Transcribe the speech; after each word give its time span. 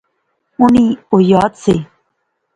انیں 0.61 0.91
او 1.09 1.17
یاد 1.31 1.51
سے 1.63 1.75